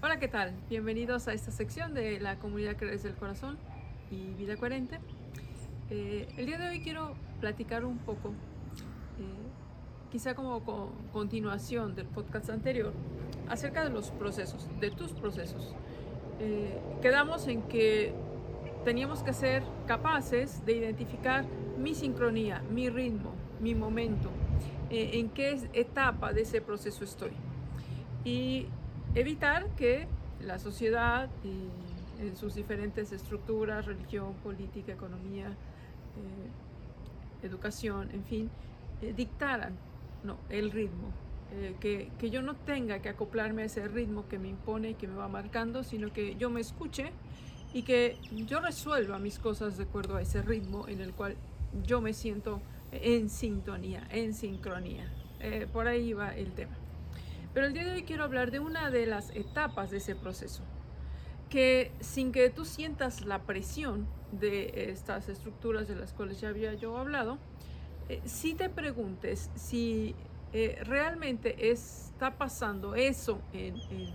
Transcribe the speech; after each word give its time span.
Hola, 0.00 0.20
¿qué 0.20 0.28
tal? 0.28 0.54
Bienvenidos 0.70 1.26
a 1.26 1.32
esta 1.32 1.50
sección 1.50 1.92
de 1.92 2.20
la 2.20 2.38
comunidad 2.38 2.76
Crees 2.76 3.02
del 3.02 3.16
Corazón 3.16 3.58
y 4.12 4.32
Vida 4.34 4.56
Coherente. 4.56 5.00
Eh, 5.90 6.28
el 6.36 6.46
día 6.46 6.56
de 6.56 6.68
hoy 6.68 6.80
quiero 6.82 7.16
platicar 7.40 7.84
un 7.84 7.98
poco, 7.98 8.28
eh, 8.28 9.48
quizá 10.12 10.36
como 10.36 10.62
continuación 11.12 11.96
del 11.96 12.06
podcast 12.06 12.48
anterior, 12.48 12.92
acerca 13.48 13.82
de 13.82 13.90
los 13.90 14.12
procesos, 14.12 14.68
de 14.78 14.92
tus 14.92 15.10
procesos. 15.14 15.74
Eh, 16.38 16.80
quedamos 17.02 17.48
en 17.48 17.62
que 17.62 18.14
teníamos 18.84 19.24
que 19.24 19.32
ser 19.32 19.64
capaces 19.88 20.64
de 20.64 20.74
identificar 20.74 21.44
mi 21.76 21.96
sincronía, 21.96 22.62
mi 22.70 22.88
ritmo, 22.88 23.32
mi 23.60 23.74
momento, 23.74 24.30
en 24.90 25.28
qué 25.30 25.58
etapa 25.72 26.32
de 26.32 26.42
ese 26.42 26.60
proceso 26.60 27.02
estoy. 27.02 27.32
Y 28.24 28.68
evitar 29.14 29.66
que 29.76 30.06
la 30.40 30.58
sociedad 30.58 31.28
y 31.44 32.22
en 32.22 32.36
sus 32.36 32.54
diferentes 32.54 33.12
estructuras, 33.12 33.86
religión, 33.86 34.34
política, 34.42 34.92
economía, 34.92 35.48
eh, 35.48 37.46
educación, 37.46 38.10
en 38.12 38.24
fin, 38.24 38.50
eh, 39.02 39.12
dictaran 39.16 39.76
no, 40.24 40.38
el 40.48 40.70
ritmo. 40.70 41.12
Eh, 41.52 41.76
que, 41.80 42.10
que, 42.18 42.28
yo 42.28 42.42
no 42.42 42.56
tenga 42.56 42.98
que 42.98 43.08
acoplarme 43.08 43.62
a 43.62 43.64
ese 43.66 43.88
ritmo 43.88 44.28
que 44.28 44.38
me 44.38 44.48
impone 44.48 44.90
y 44.90 44.94
que 44.94 45.08
me 45.08 45.14
va 45.14 45.28
marcando, 45.28 45.82
sino 45.82 46.12
que 46.12 46.36
yo 46.36 46.50
me 46.50 46.60
escuche 46.60 47.10
y 47.72 47.82
que 47.82 48.18
yo 48.30 48.60
resuelva 48.60 49.18
mis 49.18 49.38
cosas 49.38 49.78
de 49.78 49.84
acuerdo 49.84 50.16
a 50.16 50.22
ese 50.22 50.42
ritmo 50.42 50.86
en 50.88 51.00
el 51.00 51.12
cual 51.12 51.36
yo 51.86 52.02
me 52.02 52.12
siento 52.12 52.60
en 52.92 53.30
sintonía, 53.30 54.06
en 54.10 54.34
sincronía. 54.34 55.10
por 55.72 55.86
ahí 55.86 56.12
va 56.12 56.34
el 56.34 56.52
tema. 56.52 56.76
Pero 57.58 57.66
el 57.66 57.74
día 57.74 57.86
de 57.86 57.90
hoy 57.90 58.04
quiero 58.04 58.22
hablar 58.22 58.52
de 58.52 58.60
una 58.60 58.88
de 58.88 59.04
las 59.04 59.30
etapas 59.30 59.90
de 59.90 59.96
ese 59.96 60.14
proceso, 60.14 60.62
que 61.50 61.90
sin 61.98 62.30
que 62.30 62.50
tú 62.50 62.64
sientas 62.64 63.22
la 63.22 63.42
presión 63.42 64.06
de 64.30 64.92
estas 64.92 65.28
estructuras 65.28 65.88
de 65.88 65.96
las 65.96 66.12
cuales 66.12 66.40
ya 66.40 66.50
había 66.50 66.74
yo 66.74 66.96
hablado, 66.96 67.38
eh, 68.08 68.22
si 68.26 68.54
te 68.54 68.68
preguntes 68.68 69.50
si 69.56 70.14
eh, 70.52 70.80
realmente 70.84 71.72
está 71.72 72.38
pasando 72.38 72.94
eso 72.94 73.40
en, 73.52 73.74
en 73.90 74.14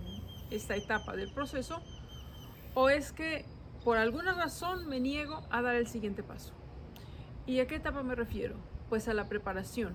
esta 0.50 0.74
etapa 0.74 1.14
del 1.14 1.30
proceso, 1.30 1.82
o 2.72 2.88
es 2.88 3.12
que 3.12 3.44
por 3.84 3.98
alguna 3.98 4.32
razón 4.32 4.88
me 4.88 5.00
niego 5.00 5.42
a 5.50 5.60
dar 5.60 5.74
el 5.74 5.86
siguiente 5.86 6.22
paso. 6.22 6.54
¿Y 7.46 7.60
a 7.60 7.66
qué 7.66 7.74
etapa 7.74 8.02
me 8.02 8.14
refiero? 8.14 8.56
Pues 8.88 9.06
a 9.06 9.12
la 9.12 9.28
preparación, 9.28 9.92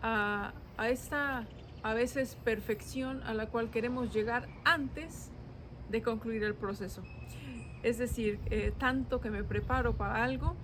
a, 0.00 0.54
a 0.78 0.88
esta 0.88 1.46
a 1.82 1.94
veces 1.94 2.36
perfección 2.44 3.22
a 3.22 3.34
la 3.34 3.46
cual 3.46 3.70
queremos 3.70 4.12
llegar 4.12 4.48
antes 4.64 5.30
de 5.88 6.02
concluir 6.02 6.42
el 6.44 6.54
proceso. 6.54 7.02
Es 7.82 7.98
decir, 7.98 8.40
eh, 8.50 8.72
tanto 8.76 9.20
que 9.20 9.30
me 9.30 9.44
preparo 9.44 9.96
para 9.96 10.24
algo 10.24 10.56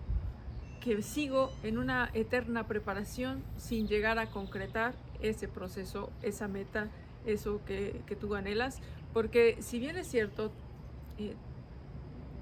que 0.81 1.01
sigo 1.03 1.53
en 1.63 1.79
una 1.79 2.11
eterna 2.13 2.67
preparación 2.67 3.45
sin 3.57 3.87
llegar 3.87 4.19
a 4.19 4.31
concretar 4.31 4.95
ese 5.21 5.47
proceso, 5.47 6.11
esa 6.23 6.49
meta, 6.49 6.89
eso 7.25 7.61
que, 7.65 8.03
tú 8.21 8.35
anhelas. 8.35 8.81
Porque 9.13 9.57
si 9.61 9.79
bien 9.79 9.97
es 9.97 10.09
cierto, 10.09 10.51
eh, 11.19 11.35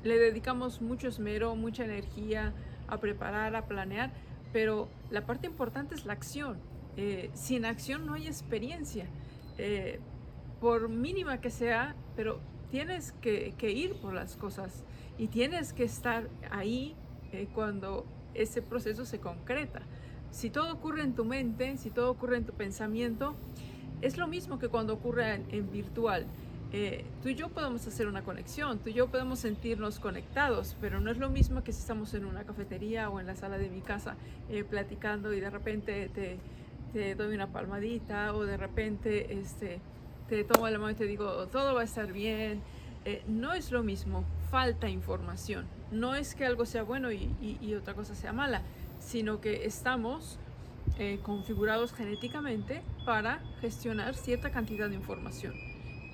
le 0.05 0.19
dedicamos 0.19 0.81
mucho 0.81 1.09
esmero, 1.09 1.55
mucha 1.55 1.85
energía 1.85 2.55
a 2.89 2.99
preparar, 2.99 3.55
a 3.55 3.67
planear, 3.67 4.11
pero 4.53 4.89
la 5.11 5.27
parte 5.27 5.47
importante 5.47 5.95
es 5.95 6.07
la 6.07 6.15
acción 6.15 6.59
eh, 6.97 7.31
sin 7.35 7.65
acción 7.65 8.07
no 8.07 8.15
hay 8.15 8.27
experiencia, 8.27 9.07
eh, 9.59 10.01
por 10.61 10.89
mínima 10.89 11.41
que 11.41 11.51
sea, 11.51 11.95
pero 12.17 12.41
tienes 12.71 13.13
que, 13.13 13.55
ir 13.63 13.95
por 13.95 14.13
las 14.13 14.37
cosas 14.37 14.85
y 15.19 15.29
tienes 15.29 15.73
que 15.73 15.85
estar 15.85 16.29
ahí 16.51 16.95
eh, 17.33 17.49
cuando 17.55 18.05
ese 18.35 18.61
proceso 18.63 19.05
se 19.05 19.19
concreta. 19.19 19.83
Si 20.31 20.51
todo 20.51 20.73
ocurre 20.73 21.03
en 21.03 21.15
tu 21.15 21.25
mente, 21.25 21.77
si 21.77 21.91
todo 21.91 22.11
ocurre 22.11 22.37
en 22.37 22.45
tu 22.45 22.53
pensamiento, 22.53 23.35
es 24.03 24.17
lo 24.17 24.27
mismo 24.27 24.59
que 24.59 24.69
cuando 24.69 24.95
ocurre 24.95 25.43
en, 25.49 25.71
virtual. 25.71 26.27
tú 27.23 27.29
y 27.29 27.35
yo 27.35 27.49
podemos 27.49 27.87
hacer 27.87 28.07
una 28.07 28.23
conexión, 28.23 28.79
tú 28.79 28.91
y 28.91 28.93
yo 28.93 29.09
podemos 29.09 29.41
sentirnos 29.41 29.99
conectados, 29.99 30.77
pero 30.81 31.01
no 31.01 31.11
es 31.11 31.19
lo 31.19 31.31
mismo 31.31 31.65
que 31.65 31.73
si 31.73 31.81
estamos 31.81 32.15
en 32.15 32.25
una 32.25 32.45
cafetería 32.45 33.11
o 33.11 33.19
en 33.19 33.27
la 33.27 33.35
sala 33.35 33.59
de 33.59 33.69
mi 33.69 33.81
casa 33.81 34.17
platicando 34.69 35.35
y 35.35 35.41
de 35.41 35.51
repente 35.51 36.09
te, 36.15 36.39
te 36.93 37.15
doy 37.15 37.35
una 37.35 37.49
palmadita 37.49 38.35
o 38.35 38.45
de 38.45 38.57
repente 38.57 39.35
este, 39.35 39.81
te 40.29 40.45
tomo 40.45 40.69
la 40.69 40.79
mano 40.79 40.91
y 40.93 40.95
te 40.95 41.07
digo, 41.07 41.47
todo 41.49 41.75
va 41.75 41.83
a 41.83 41.85
estar 41.85 42.13
bien. 42.13 42.63
Eh, 43.05 43.23
no 43.27 43.53
es 43.55 43.73
lo 43.73 43.83
mismo, 43.83 44.25
falta 44.51 44.89
información. 44.89 45.67
No 45.91 46.15
es 46.15 46.35
que 46.35 46.45
algo 46.45 46.67
sea 46.67 46.83
bueno 46.83 47.11
y, 47.11 47.75
otra 47.75 47.95
cosa 47.95 48.15
sea 48.15 48.33
mala, 48.33 48.63
sino 49.01 49.41
que 49.41 49.65
estamos 49.65 50.39
eh, 50.99 51.19
configurados 51.23 51.93
genéticamente 51.93 52.83
para 53.05 53.41
gestionar 53.61 54.15
cierta 54.15 54.51
cantidad 54.51 54.89
de 54.89 54.97
información. 54.97 55.55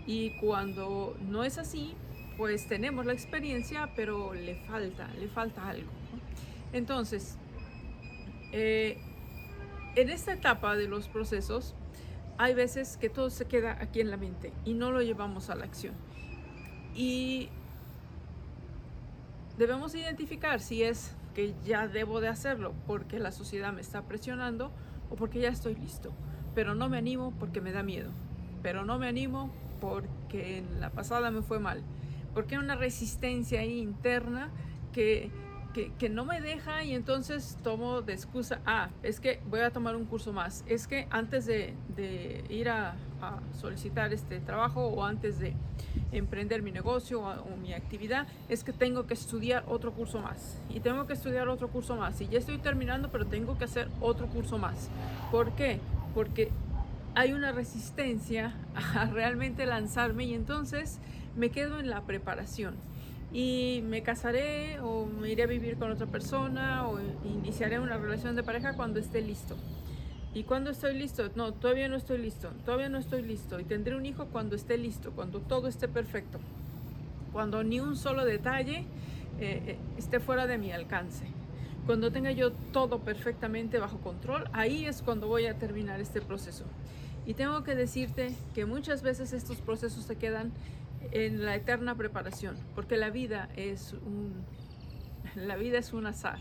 Y 0.06 0.38
cuando 0.38 1.16
no 1.28 1.42
es 1.42 1.58
así, 1.58 1.94
pues 2.36 2.68
tenemos 2.68 3.04
la 3.06 3.12
experiencia, 3.12 3.90
pero 3.96 4.34
le 4.34 4.54
falta, 4.66 5.08
le 5.18 5.28
falta 5.28 5.68
algo. 5.68 5.90
Entonces, 6.72 7.36
eh, 8.52 8.98
en 9.96 10.10
esta 10.10 10.34
etapa 10.34 10.76
de 10.76 10.86
los 10.86 11.08
procesos 11.08 11.74
hay 12.38 12.54
veces 12.54 12.98
que 12.98 13.08
todo 13.08 13.30
se 13.30 13.46
queda 13.46 13.78
aquí 13.80 14.00
en 14.00 14.10
la 14.10 14.18
mente 14.18 14.52
y 14.64 14.74
no 14.74 14.92
lo 14.92 15.00
llevamos 15.00 15.48
a 15.48 15.54
la 15.54 15.64
acción. 15.64 15.94
Y 16.94 17.48
debemos 19.56 19.94
identificar 19.94 20.60
si 20.60 20.82
es 20.82 21.16
que 21.34 21.54
ya 21.64 21.88
debo 21.88 22.20
de 22.20 22.28
hacerlo 22.28 22.74
porque 22.86 23.18
la 23.18 23.32
sociedad 23.32 23.72
me 23.72 23.80
está 23.80 24.02
presionando 24.02 24.70
o 25.10 25.16
porque 25.16 25.40
ya 25.40 25.48
estoy 25.48 25.74
listo. 25.74 26.12
Pero 26.54 26.74
no 26.74 26.90
me 26.90 26.98
animo 26.98 27.32
porque 27.38 27.62
me 27.62 27.72
da 27.72 27.82
miedo. 27.82 28.10
Pero 28.62 28.84
no 28.84 28.98
me 28.98 29.08
animo 29.08 29.50
porque 29.80 30.58
en 30.58 30.80
la 30.80 30.90
pasada 30.90 31.30
me 31.30 31.40
fue 31.40 31.58
mal. 31.58 31.82
Porque 32.34 32.54
hay 32.56 32.62
una 32.62 32.74
resistencia 32.76 33.64
interna 33.64 34.50
que 34.92 35.30
que, 35.98 36.08
no 36.08 36.24
me 36.24 36.40
deja 36.40 36.84
y 36.84 36.94
entonces 36.94 37.58
tomo 37.62 38.00
de 38.00 38.14
excusa, 38.14 38.60
ah, 38.64 38.88
es 39.02 39.20
que 39.20 39.40
voy 39.50 39.60
a 39.60 39.70
tomar 39.70 39.94
un 39.94 40.06
curso 40.06 40.32
más, 40.32 40.64
es 40.66 40.86
que 40.86 41.06
antes 41.10 41.44
de, 41.46 41.74
ir 42.48 42.68
a, 42.70 42.94
solicitar 43.58 44.12
este 44.12 44.40
trabajo 44.40 44.86
o 44.86 45.02
antes 45.02 45.38
de 45.38 45.54
emprender 46.12 46.62
mi 46.62 46.70
negocio 46.70 47.22
o, 47.22 47.56
mi 47.56 47.72
actividad, 47.72 48.26
es 48.48 48.62
que 48.62 48.72
tengo 48.72 49.06
que 49.06 49.14
estudiar 49.14 49.64
otro 49.66 49.92
curso 49.92 50.20
más 50.20 50.60
y 50.68 50.80
tengo 50.80 51.06
que 51.06 51.14
estudiar 51.14 51.48
otro 51.48 51.68
curso 51.68 51.96
más 51.96 52.20
y 52.20 52.28
ya 52.28 52.38
estoy 52.38 52.58
terminando, 52.58 53.10
pero 53.10 53.26
tengo 53.26 53.58
que 53.58 53.64
hacer 53.64 53.88
otro 54.00 54.26
curso 54.28 54.58
más. 54.58 54.90
¿Por 55.30 55.52
qué? 55.52 55.80
Porque 56.14 56.50
hay 57.14 57.32
una 57.32 57.52
resistencia 57.52 58.54
a 58.74 59.06
realmente 59.06 59.66
lanzarme 59.66 60.24
y 60.24 60.34
entonces 60.34 60.98
me 61.36 61.50
quedo 61.50 61.80
en 61.80 61.90
la 61.90 62.02
preparación 62.02 62.76
y 63.36 63.82
me 63.82 64.02
casaré 64.02 64.80
o 64.80 65.04
me 65.04 65.30
iré 65.30 65.42
a 65.42 65.46
vivir 65.46 65.76
con 65.76 65.90
otra 65.90 66.06
persona 66.06 66.88
o 66.88 66.98
iniciaré 67.22 67.78
una 67.78 67.98
relación 67.98 68.34
de 68.34 68.42
pareja 68.42 68.72
cuando 68.72 68.98
esté 68.98 69.20
listo. 69.20 69.56
¿Y 70.32 70.44
cuando 70.44 70.70
estoy 70.70 70.94
listo? 70.94 71.28
No, 71.34 71.52
todavía 71.52 71.86
no 71.88 71.96
estoy 71.96 72.16
listo, 72.16 72.48
todavía 72.64 72.88
no 72.88 72.96
estoy 72.96 73.20
listo. 73.20 73.60
Y 73.60 73.64
tendré 73.64 73.94
un 73.94 74.06
hijo 74.06 74.24
cuando 74.32 74.56
esté 74.56 74.78
listo, 74.78 75.12
cuando 75.12 75.40
todo 75.40 75.68
esté 75.68 75.86
perfecto, 75.86 76.40
cuando 77.34 77.62
ni 77.62 77.78
un 77.78 77.94
solo 77.96 78.24
detalle 78.24 78.86
eh, 79.38 79.62
eh, 79.66 79.78
esté 79.98 80.18
fuera 80.18 80.46
de 80.46 80.56
mi 80.56 80.72
alcance. 80.72 81.26
Cuando 81.84 82.10
tenga 82.10 82.32
yo 82.32 82.52
todo 82.72 83.00
perfectamente 83.00 83.78
bajo 83.78 83.98
control, 83.98 84.48
ahí 84.54 84.86
es 84.86 85.02
cuando 85.02 85.28
voy 85.28 85.44
a 85.44 85.58
terminar 85.58 86.00
este 86.00 86.22
proceso. 86.22 86.64
Y 87.26 87.34
tengo 87.34 87.64
que 87.64 87.74
decirte 87.74 88.34
que 88.54 88.64
muchas 88.64 89.02
veces 89.02 89.34
estos 89.34 89.58
procesos 89.58 90.04
se 90.04 90.16
quedan 90.16 90.52
en 91.12 91.44
la 91.44 91.54
eterna 91.54 91.94
preparación, 91.94 92.56
porque 92.74 92.96
la 92.96 93.10
vida 93.10 93.48
es 93.56 93.92
un, 93.92 94.44
la 95.34 95.56
vida 95.56 95.78
es 95.78 95.92
un 95.92 96.06
azar. 96.06 96.38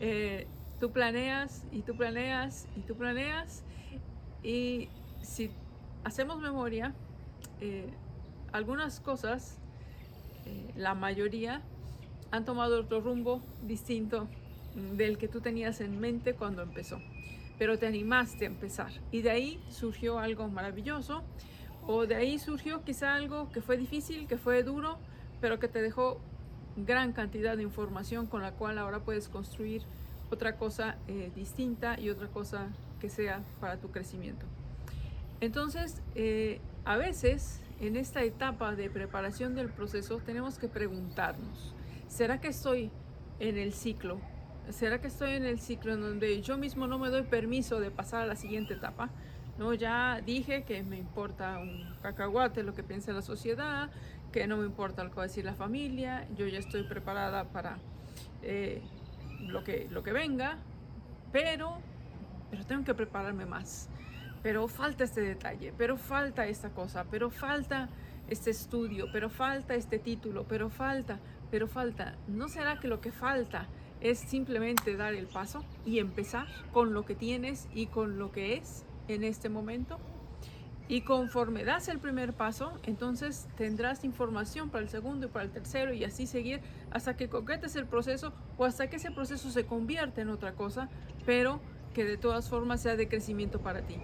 Eh, 0.00 0.46
tú 0.80 0.92
planeas 0.92 1.64
y 1.72 1.82
tú 1.82 1.96
planeas 1.96 2.68
y 2.76 2.80
tú 2.80 2.96
planeas 2.96 3.64
y 4.42 4.88
si 5.22 5.50
hacemos 6.04 6.40
memoria, 6.40 6.94
eh, 7.60 7.90
algunas 8.52 9.00
cosas, 9.00 9.58
eh, 10.44 10.72
la 10.76 10.94
mayoría, 10.94 11.62
han 12.30 12.44
tomado 12.44 12.80
otro 12.80 13.00
rumbo 13.00 13.42
distinto 13.62 14.28
del 14.96 15.18
que 15.18 15.28
tú 15.28 15.40
tenías 15.40 15.80
en 15.80 15.98
mente 16.00 16.34
cuando 16.34 16.62
empezó. 16.62 17.00
Pero 17.58 17.78
te 17.78 17.86
animaste 17.86 18.44
a 18.44 18.48
empezar 18.48 18.92
y 19.10 19.22
de 19.22 19.30
ahí 19.30 19.64
surgió 19.68 20.18
algo 20.18 20.48
maravilloso 20.48 21.24
o 21.86 22.06
de 22.06 22.16
ahí 22.16 22.38
surgió 22.38 22.82
quizá 22.84 23.14
algo 23.14 23.50
que 23.50 23.60
fue 23.60 23.76
difícil, 23.76 24.26
que 24.26 24.36
fue 24.36 24.62
duro, 24.62 24.98
pero 25.40 25.58
que 25.58 25.68
te 25.68 25.82
dejó 25.82 26.20
gran 26.76 27.12
cantidad 27.12 27.56
de 27.56 27.62
información 27.62 28.26
con 28.26 28.42
la 28.42 28.52
cual 28.52 28.78
ahora 28.78 29.00
puedes 29.00 29.28
construir 29.28 29.82
otra 30.30 30.56
cosa 30.56 30.96
eh, 31.06 31.30
distinta 31.34 31.98
y 31.98 32.10
otra 32.10 32.28
cosa 32.28 32.68
que 33.00 33.08
sea 33.08 33.42
para 33.60 33.76
tu 33.78 33.90
crecimiento. 33.90 34.46
Entonces, 35.40 36.02
eh, 36.14 36.60
a 36.84 36.96
veces 36.96 37.60
en 37.80 37.96
esta 37.96 38.22
etapa 38.22 38.74
de 38.74 38.90
preparación 38.90 39.54
del 39.54 39.68
proceso 39.68 40.18
tenemos 40.18 40.58
que 40.58 40.68
preguntarnos, 40.68 41.74
¿será 42.08 42.40
que 42.40 42.48
estoy 42.48 42.90
en 43.38 43.58
el 43.58 43.72
ciclo? 43.72 44.18
¿Será 44.70 45.00
que 45.00 45.06
estoy 45.06 45.32
en 45.32 45.44
el 45.44 45.60
ciclo 45.60 45.92
en 45.94 46.00
donde 46.00 46.42
yo 46.42 46.58
mismo 46.58 46.86
no 46.86 46.98
me 46.98 47.08
doy 47.10 47.22
permiso 47.22 47.78
de 47.78 47.90
pasar 47.90 48.22
a 48.22 48.26
la 48.26 48.34
siguiente 48.34 48.74
etapa? 48.74 49.10
No, 49.58 49.72
ya 49.72 50.20
dije 50.24 50.64
que 50.64 50.82
me 50.82 50.98
importa 50.98 51.58
un 51.58 51.94
cacahuate 52.02 52.62
lo 52.62 52.74
que 52.74 52.82
piensa 52.82 53.12
la 53.12 53.22
sociedad, 53.22 53.90
que 54.30 54.46
no 54.46 54.58
me 54.58 54.66
importa 54.66 55.02
lo 55.02 55.10
que 55.10 55.16
va 55.16 55.22
a 55.22 55.26
decir 55.26 55.44
la 55.44 55.54
familia, 55.54 56.28
yo 56.36 56.46
ya 56.46 56.58
estoy 56.58 56.82
preparada 56.82 57.44
para 57.44 57.78
eh, 58.42 58.82
lo, 59.40 59.64
que, 59.64 59.88
lo 59.90 60.02
que 60.02 60.12
venga, 60.12 60.58
pero, 61.32 61.78
pero 62.50 62.66
tengo 62.66 62.84
que 62.84 62.94
prepararme 62.94 63.46
más. 63.46 63.88
Pero 64.42 64.68
falta 64.68 65.04
este 65.04 65.22
detalle, 65.22 65.72
pero 65.76 65.96
falta 65.96 66.46
esta 66.46 66.70
cosa, 66.70 67.04
pero 67.10 67.30
falta 67.30 67.88
este 68.28 68.50
estudio, 68.50 69.06
pero 69.12 69.30
falta 69.30 69.74
este 69.74 69.98
título, 69.98 70.44
pero 70.46 70.68
falta, 70.68 71.18
pero 71.50 71.66
falta. 71.66 72.14
¿No 72.28 72.48
será 72.48 72.78
que 72.78 72.88
lo 72.88 73.00
que 73.00 73.10
falta 73.10 73.66
es 74.00 74.18
simplemente 74.18 74.96
dar 74.96 75.14
el 75.14 75.26
paso 75.26 75.64
y 75.84 75.98
empezar 75.98 76.46
con 76.72 76.92
lo 76.92 77.04
que 77.06 77.14
tienes 77.14 77.68
y 77.74 77.86
con 77.86 78.18
lo 78.18 78.30
que 78.30 78.56
es 78.56 78.85
en 79.08 79.24
este 79.24 79.48
momento? 79.48 79.98
Y 80.88 81.00
conforme 81.00 81.64
das 81.64 81.88
el 81.88 81.98
primer 81.98 82.32
paso, 82.32 82.78
entonces 82.84 83.48
tendrás 83.56 84.04
información 84.04 84.70
para 84.70 84.84
el 84.84 84.88
segundo 84.88 85.26
y 85.26 85.28
para 85.28 85.44
el 85.44 85.50
tercero 85.50 85.92
y 85.92 86.04
así 86.04 86.26
seguir 86.26 86.60
hasta 86.92 87.16
que 87.16 87.28
concretes 87.28 87.74
el 87.74 87.86
proceso 87.86 88.32
o 88.56 88.64
hasta 88.64 88.88
que 88.88 88.96
ese 88.96 89.10
proceso 89.10 89.50
se 89.50 89.66
convierta 89.66 90.20
en 90.20 90.28
otra 90.28 90.52
cosa, 90.52 90.88
pero 91.24 91.60
que 91.92 92.04
de 92.04 92.16
todas 92.16 92.48
formas 92.48 92.82
sea 92.82 92.94
de 92.94 93.08
crecimiento 93.08 93.60
para 93.60 93.82
ti. 93.82 93.96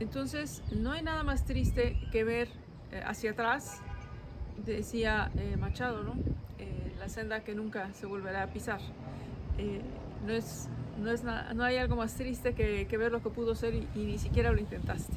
Entonces, 0.00 0.62
no 0.72 0.92
hay 0.92 1.02
nada 1.02 1.22
más 1.22 1.44
triste 1.44 1.98
que 2.12 2.24
ver 2.24 2.48
eh, 2.92 3.02
hacia 3.04 3.32
atrás, 3.32 3.80
decía 4.64 5.30
eh, 5.36 5.56
Machado, 5.58 6.02
¿no? 6.02 6.14
Eh, 6.58 6.94
la 6.98 7.08
senda 7.08 7.44
que 7.44 7.54
nunca 7.54 7.92
se 7.92 8.06
volverá 8.06 8.44
a 8.44 8.46
pisar. 8.46 8.80
no, 10.26 10.32
es, 10.32 10.68
no, 10.98 11.10
es 11.10 11.22
no 11.24 11.64
hay 11.64 11.76
algo 11.76 11.96
más 11.96 12.14
triste 12.14 12.54
que, 12.54 12.86
que 12.86 12.96
ver 12.96 13.12
lo 13.12 13.22
que 13.22 13.30
pudo 13.30 13.54
ser 13.54 13.74
y 13.74 13.86
ni 13.94 14.18
siquiera 14.18 14.52
lo 14.52 14.58
intentaste. 14.58 15.14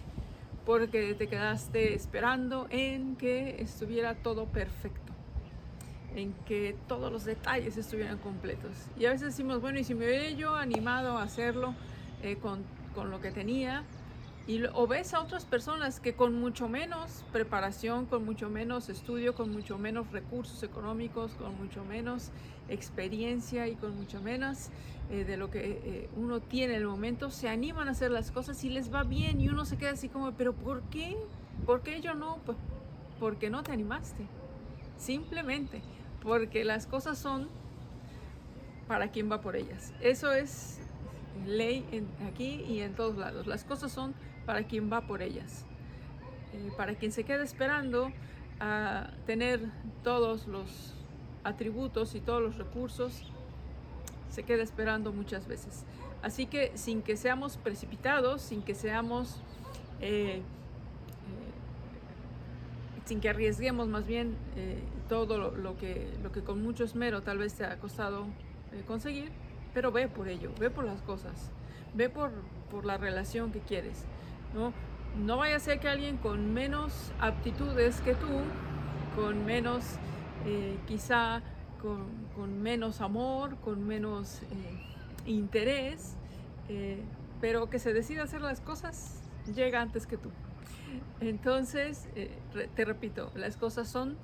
Porque 0.66 1.14
te 1.16 1.28
quedaste 1.28 1.94
esperando 1.96 2.68
en 2.70 3.16
que 3.16 3.62
estuviera 3.62 4.16
todo 4.16 4.46
perfecto, 4.46 5.14
en 6.16 6.34
que 6.46 6.76
todos 6.88 7.12
los 7.12 7.26
detalles 7.26 7.78
estuvieran 7.78 8.18
completos. 8.20 8.72
Y 9.00 9.06
a 9.06 9.12
veces 9.12 9.28
decimos, 9.30 9.62
bueno, 9.62 9.80
y 9.80 9.84
si 9.84 9.96
me 9.96 10.06
hubiera 10.06 10.30
yo 10.32 10.56
animado 10.56 11.18
a 11.18 11.24
hacerlo 11.24 11.74
eh, 12.22 12.36
con, 12.36 12.64
con 12.94 13.10
lo 13.10 13.20
que 13.20 13.32
tenía, 13.32 13.84
y, 14.50 14.64
o 14.74 14.88
ves 14.88 15.14
a 15.14 15.22
otras 15.22 15.46
personas 15.46 16.00
que 16.00 16.14
con 16.16 16.34
mucho 16.34 16.68
menos 16.68 17.24
preparación, 17.32 18.08
con 18.08 18.26
mucho 18.26 18.50
menos 18.50 18.90
estudio, 18.90 19.36
con 19.36 19.52
mucho 19.52 19.78
menos 19.78 20.12
recursos 20.12 20.64
económicos, 20.64 21.34
con 21.34 21.56
mucho 21.56 21.86
menos 21.86 22.32
experiencia 22.68 23.68
y 23.68 23.76
con 23.76 23.96
mucho 23.96 24.22
menos 24.22 24.70
eh, 25.12 25.24
de 25.24 25.38
lo 25.38 25.52
que 25.52 25.60
eh, 25.84 26.10
uno 26.18 26.40
tiene 26.40 26.74
en 26.74 26.82
el 26.82 26.88
momento, 26.88 27.30
se 27.30 27.48
animan 27.48 27.90
a 27.90 27.92
hacer 27.92 28.10
las 28.10 28.32
cosas 28.32 28.64
y 28.64 28.70
les 28.70 28.92
va 28.92 29.04
bien 29.04 29.40
y 29.40 29.50
uno 29.50 29.66
se 29.66 29.78
queda 29.78 29.92
así 29.92 30.10
como, 30.10 30.32
pero 30.32 30.54
¿por 30.54 30.82
qué? 30.90 31.16
¿Por 31.68 31.84
qué 31.84 32.02
yo 32.02 32.16
no? 32.16 32.40
Pues 32.48 32.58
porque 33.20 33.52
no 33.52 33.62
te 33.62 33.72
animaste. 33.72 34.26
Simplemente 34.98 35.84
porque 36.24 36.66
las 36.66 36.88
cosas 36.88 37.20
son 37.20 37.48
para 38.88 39.12
quien 39.12 39.32
va 39.32 39.42
por 39.42 39.56
ellas. 39.56 39.94
Eso 40.02 40.32
es 40.34 40.80
ley 41.46 41.86
aquí 42.28 42.64
y 42.68 42.82
en 42.82 42.94
todos 42.94 43.18
lados. 43.18 43.48
Las 43.48 43.64
cosas 43.64 43.92
son 43.92 44.14
para 44.46 44.64
quien 44.64 44.92
va 44.92 45.02
por 45.02 45.22
ellas. 45.22 45.66
Eh, 46.54 46.72
para 46.76 46.96
quien 46.96 47.12
se 47.12 47.24
queda 47.24 47.44
esperando 47.44 48.12
a 48.60 49.12
tener 49.26 49.62
todos 50.04 50.48
los 50.48 50.94
atributos 51.44 52.16
y 52.16 52.20
todos 52.20 52.42
los 52.42 52.58
recursos, 52.58 53.32
se 54.30 54.44
queda 54.44 54.64
esperando 54.64 55.14
muchas 55.14 55.48
veces. 55.48 55.86
Así 56.22 56.48
que 56.48 56.72
sin 56.76 57.02
que 57.02 57.16
seamos 57.16 57.58
precipitados, 57.58 58.42
sin 58.42 58.62
que 58.62 58.76
seamos, 58.76 59.38
eh, 60.02 60.38
eh, 60.38 60.42
sin 63.06 63.22
que 63.22 63.30
arriesguemos 63.30 63.88
más 63.88 64.06
bien 64.06 64.36
todo 65.08 65.52
lo, 65.52 65.78
que, 65.78 66.08
lo 66.22 66.32
que 66.32 66.42
con 66.42 66.62
mucho 66.62 66.84
esmero 66.84 67.22
tal 67.22 67.38
vez 67.38 67.54
te 67.56 67.66
ha 67.66 67.78
costado 67.80 68.28
conseguir, 68.86 69.32
pero 69.80 69.94
ve 69.94 70.10
por 70.10 70.28
ello, 70.28 70.52
ve 70.60 70.70
por 70.70 70.84
las 70.84 71.02
cosas, 71.04 71.52
ve 71.94 72.10
por, 72.10 72.32
por 72.70 72.84
la 72.84 72.98
relación 72.98 73.54
que 73.54 73.62
quieres. 73.62 74.04
¿no? 74.54 74.74
No 75.18 75.38
vaya 75.38 75.56
a 75.56 75.60
ser 75.62 75.80
que 75.80 75.88
alguien 75.88 76.18
con 76.18 76.54
menos 76.54 77.14
aptitudes 77.18 78.02
que 78.02 78.14
tú, 78.14 78.28
con 79.16 79.46
menos, 79.46 79.86
eh, 80.46 80.76
quizá 80.86 81.42
con, 81.82 82.62
menos 82.62 83.00
amor, 83.00 83.56
con 83.64 83.88
menos 83.88 84.42
eh, 84.42 84.86
interés, 85.26 86.18
eh, 86.68 87.02
pero 87.40 87.70
que 87.70 87.80
se 87.80 87.94
decida 87.94 88.24
hacer 88.24 88.42
las 88.42 88.60
cosas, 88.60 89.22
llega 89.56 89.80
antes 89.80 90.06
que 90.06 90.18
tú. 90.18 90.30
Entonces, 91.22 92.10
te 92.76 92.84
repito, 92.84 93.32
las 93.34 93.56
cosas 93.56 93.88
son 93.88 94.18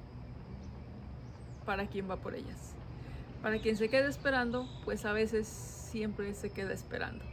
para 1.65 1.87
quien 1.87 2.09
va 2.09 2.17
por 2.17 2.35
ellas. 2.35 2.74
Para 3.45 3.59
quien 3.59 3.77
se 3.77 3.89
queda 3.89 4.07
esperando, 4.07 4.67
pues 4.85 5.05
a 5.05 5.13
veces 5.13 5.45
siempre 5.47 6.33
se 6.33 6.49
queda 6.49 6.73
esperando. 6.73 7.23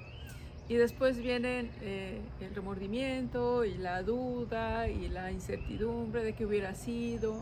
Y 0.68 0.74
después 0.74 1.16
vienen 1.16 1.70
eh, 1.80 2.20
el 2.42 2.54
remordimiento 2.54 3.64
y 3.64 3.78
la 3.78 4.02
duda 4.02 4.88
y 4.88 5.08
la 5.08 5.32
incertidumbre 5.32 6.22
de 6.22 6.34
que 6.34 6.44
hubiera 6.44 6.74
sido. 6.74 7.34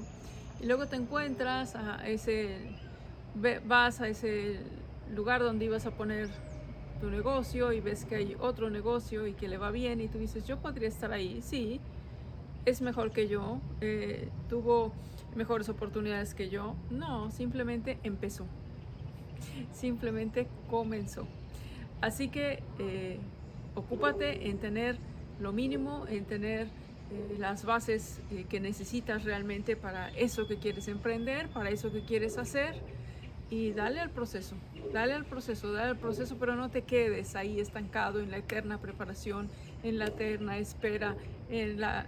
Y 0.60 0.66
luego 0.66 0.86
te 0.86 0.94
encuentras 0.94 1.74
a 1.74 2.00
vas 3.66 4.00
a 4.00 4.06
ese 4.06 4.60
lugar 5.12 5.42
donde 5.42 5.64
ibas 5.64 5.86
a 5.86 5.90
poner 5.90 6.28
tu 7.00 7.10
negocio 7.10 7.72
y 7.72 7.80
ves 7.80 8.04
que 8.04 8.14
hay 8.14 8.36
otro 8.38 8.70
negocio 8.70 9.26
y 9.26 9.32
que 9.32 9.48
le 9.48 9.58
va 9.58 9.72
bien 9.72 10.00
y 10.00 10.06
tú 10.06 10.18
dices, 10.18 10.46
yo 10.46 10.58
podría 10.58 10.86
estar 10.86 11.12
ahí, 11.12 11.42
sí, 11.42 11.80
es 12.64 12.80
mejor 12.80 13.12
que 13.12 13.28
yo, 13.28 13.60
eh, 13.80 14.28
tuvo 14.48 14.92
mejores 15.34 15.68
oportunidades 15.68 16.34
que 16.34 16.48
yo. 16.48 16.74
No, 16.90 17.30
simplemente 17.30 17.98
empezó, 18.02 18.46
simplemente 19.72 20.46
comenzó. 20.68 21.26
Así 22.00 22.28
que 22.28 22.62
eh, 22.78 23.18
ocúpate 23.74 24.48
en 24.48 24.58
tener 24.58 24.98
lo 25.38 25.52
mínimo, 25.52 26.06
en 26.08 26.24
tener 26.24 26.66
eh, 27.10 27.36
las 27.38 27.64
bases 27.64 28.20
que 28.48 28.60
necesitas 28.60 29.24
realmente 29.24 29.76
para 29.76 30.10
eso 30.10 30.46
que 30.46 30.58
quieres 30.58 30.88
emprender, 30.88 31.48
para 31.48 31.70
eso 31.70 31.90
que 31.92 32.02
quieres 32.02 32.38
hacer 32.38 32.74
y 33.50 33.72
dale 33.72 33.98
al 34.00 34.10
proceso, 34.10 34.54
dale 34.92 35.12
al 35.12 35.24
proceso, 35.24 35.72
dale 35.72 35.90
al 35.90 35.98
proceso, 35.98 36.36
pero 36.38 36.54
no 36.54 36.70
te 36.70 36.82
quedes 36.82 37.34
ahí 37.34 37.58
estancado 37.58 38.20
en 38.20 38.30
la 38.30 38.38
eterna 38.38 38.78
preparación, 38.80 39.48
en 39.82 39.98
la 39.98 40.06
eterna 40.06 40.58
espera, 40.58 41.16
en 41.48 41.80
la 41.80 42.06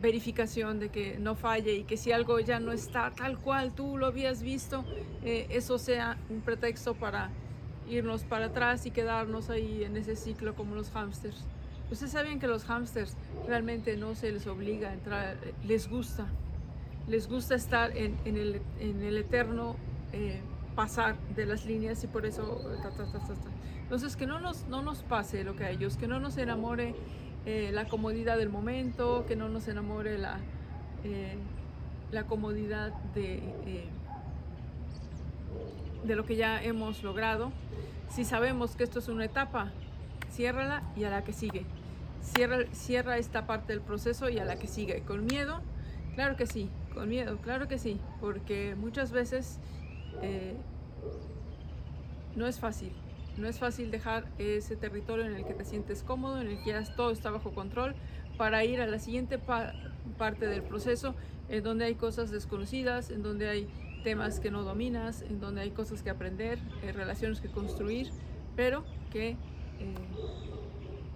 verificación 0.00 0.78
de 0.78 0.90
que 0.90 1.18
no 1.18 1.34
falle 1.34 1.74
y 1.74 1.84
que 1.84 1.96
si 1.96 2.12
algo 2.12 2.38
ya 2.40 2.60
no 2.60 2.72
está 2.72 3.10
tal 3.10 3.38
cual 3.38 3.74
tú 3.74 3.98
lo 3.98 4.06
habías 4.06 4.42
visto, 4.42 4.84
eso 5.22 5.78
sea 5.78 6.16
un 6.30 6.40
pretexto 6.40 6.94
para 6.94 7.30
irnos 7.88 8.24
para 8.24 8.46
atrás 8.46 8.86
y 8.86 8.90
quedarnos 8.90 9.50
ahí 9.50 9.84
en 9.84 9.96
ese 9.96 10.16
ciclo 10.16 10.54
como 10.54 10.74
los 10.74 10.90
hámsters. 10.90 11.44
Ustedes 11.90 12.12
saben 12.12 12.38
que 12.38 12.46
los 12.46 12.64
hámsters 12.64 13.16
realmente 13.46 13.96
no 13.96 14.14
se 14.14 14.30
les 14.30 14.46
obliga 14.46 14.90
a 14.90 14.94
entrar, 14.94 15.38
les 15.64 15.88
gusta, 15.88 16.26
les 17.06 17.28
gusta 17.28 17.54
estar 17.54 17.96
en, 17.96 18.18
el, 18.24 18.60
en 18.78 19.02
el, 19.02 19.16
eterno 19.16 19.76
eh, 20.12 20.40
pasar 20.78 21.16
de 21.34 21.44
las 21.44 21.66
líneas 21.66 22.04
y 22.04 22.06
por 22.06 22.24
eso... 22.24 22.60
Entonces 23.82 24.14
que 24.14 24.28
no 24.28 24.38
nos, 24.38 24.68
no 24.68 24.80
nos 24.80 25.02
pase 25.02 25.42
lo 25.42 25.56
que 25.56 25.64
a 25.64 25.70
ellos, 25.70 25.96
que 25.96 26.06
no 26.06 26.20
nos 26.20 26.38
enamore 26.38 26.94
eh, 27.46 27.70
la 27.72 27.88
comodidad 27.88 28.38
del 28.38 28.48
momento, 28.48 29.24
que 29.26 29.34
no 29.34 29.48
nos 29.48 29.66
enamore 29.66 30.18
la, 30.18 30.38
eh, 31.02 31.34
la 32.12 32.28
comodidad 32.28 32.92
de, 33.12 33.42
de 36.04 36.14
lo 36.14 36.24
que 36.24 36.36
ya 36.36 36.62
hemos 36.62 37.02
logrado, 37.02 37.50
si 38.08 38.24
sabemos 38.24 38.76
que 38.76 38.84
esto 38.84 39.00
es 39.00 39.08
una 39.08 39.24
etapa, 39.24 39.72
ciérrala 40.30 40.84
y 40.94 41.02
a 41.02 41.10
la 41.10 41.24
que 41.24 41.32
sigue. 41.32 41.66
Cierra, 42.22 42.58
cierra 42.70 43.18
esta 43.18 43.48
parte 43.48 43.72
del 43.72 43.82
proceso 43.82 44.28
y 44.28 44.38
a 44.38 44.44
la 44.44 44.60
que 44.60 44.68
sigue. 44.68 45.02
¿Con 45.02 45.26
miedo? 45.26 45.60
Claro 46.14 46.36
que 46.36 46.46
sí, 46.46 46.70
con 46.94 47.08
miedo, 47.08 47.38
claro 47.38 47.66
que 47.66 47.78
sí, 47.78 47.98
porque 48.20 48.76
muchas 48.76 49.10
veces 49.10 49.58
eh, 50.22 50.54
no 52.36 52.46
es 52.46 52.58
fácil. 52.58 52.92
No 53.36 53.48
es 53.48 53.58
fácil 53.58 53.90
dejar 53.90 54.26
ese 54.38 54.76
territorio 54.76 55.24
en 55.24 55.34
el 55.34 55.44
que 55.44 55.54
te 55.54 55.64
sientes 55.64 56.02
cómodo, 56.02 56.40
en 56.40 56.48
el 56.48 56.62
que 56.64 56.74
todo 56.96 57.10
está 57.12 57.30
bajo 57.30 57.52
control, 57.52 57.94
para 58.36 58.64
ir 58.64 58.80
a 58.80 58.86
la 58.86 58.98
siguiente 58.98 59.38
parte 59.38 60.46
del 60.46 60.62
proceso, 60.62 61.14
en 61.48 61.62
donde 61.62 61.84
hay 61.84 61.94
cosas 61.94 62.30
desconocidas, 62.30 63.10
en 63.10 63.22
donde 63.22 63.48
hay 63.48 63.68
temas 64.02 64.40
que 64.40 64.50
no 64.50 64.62
dominas, 64.62 65.22
en 65.22 65.40
donde 65.40 65.60
hay 65.60 65.70
cosas 65.70 66.02
que 66.02 66.10
aprender, 66.10 66.58
eh, 66.82 66.92
relaciones 66.92 67.40
que 67.40 67.48
construir, 67.48 68.10
pero 68.56 68.84
que 69.10 69.30
eh, 69.30 69.36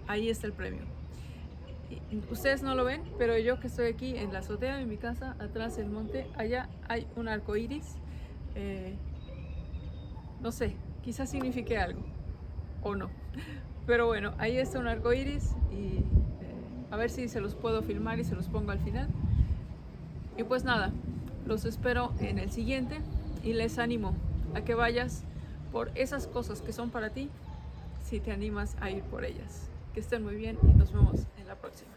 ahí 0.07 0.29
está 0.29 0.47
el 0.47 0.53
premio. 0.53 0.81
ustedes 2.31 2.63
no 2.63 2.75
lo 2.75 2.83
ven, 2.83 3.01
pero 3.17 3.37
yo 3.37 3.59
que 3.59 3.67
estoy 3.67 3.87
aquí 3.87 4.17
en 4.17 4.33
la 4.33 4.39
azotea 4.39 4.77
de 4.77 4.85
mi 4.85 4.97
casa, 4.97 5.35
atrás 5.39 5.77
del 5.77 5.89
monte, 5.89 6.27
allá 6.35 6.69
hay 6.87 7.07
un 7.15 7.27
arco 7.27 7.55
iris. 7.55 7.97
Eh, 8.55 8.95
no 10.41 10.51
sé, 10.51 10.75
quizás 11.03 11.29
signifique 11.29 11.77
algo 11.77 12.01
o 12.81 12.95
no. 12.95 13.09
Pero 13.85 14.07
bueno, 14.07 14.33
ahí 14.37 14.57
está 14.57 14.79
un 14.79 14.87
arco 14.87 15.13
iris 15.13 15.55
y 15.71 15.97
eh, 15.97 16.01
a 16.91 16.97
ver 16.97 17.09
si 17.09 17.27
se 17.27 17.41
los 17.41 17.55
puedo 17.55 17.81
filmar 17.81 18.19
y 18.19 18.23
se 18.23 18.35
los 18.35 18.47
pongo 18.47 18.71
al 18.71 18.79
final. 18.79 19.07
Y 20.37 20.43
pues 20.43 20.63
nada, 20.63 20.91
los 21.45 21.65
espero 21.65 22.13
en 22.19 22.39
el 22.39 22.51
siguiente 22.51 22.99
y 23.43 23.53
les 23.53 23.77
animo 23.77 24.15
a 24.55 24.61
que 24.61 24.73
vayas 24.73 25.23
por 25.71 25.91
esas 25.95 26.27
cosas 26.27 26.61
que 26.61 26.71
son 26.71 26.89
para 26.89 27.09
ti 27.09 27.29
si 28.03 28.19
te 28.19 28.31
animas 28.31 28.75
a 28.79 28.89
ir 28.89 29.03
por 29.03 29.25
ellas. 29.25 29.69
Que 29.93 29.99
estén 29.99 30.23
muy 30.23 30.35
bien 30.35 30.57
y 30.63 30.73
nos 30.73 30.91
vemos 30.91 31.25
en 31.37 31.47
la 31.47 31.55
próxima. 31.55 31.91